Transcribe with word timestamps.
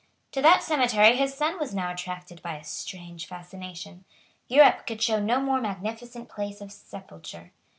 To 0.31 0.41
that 0.41 0.63
cemetery 0.63 1.15
his 1.15 1.35
son 1.35 1.59
was 1.59 1.75
now 1.75 1.91
attracted 1.91 2.41
by 2.41 2.55
a 2.55 2.63
strange 2.63 3.27
fascination. 3.27 4.03
Europe 4.47 4.87
could 4.87 5.03
show 5.03 5.19
no 5.19 5.39
more 5.39 5.61
magnificent 5.61 6.27
place 6.27 6.59
of 6.59 6.71
sepulture. 6.71 7.51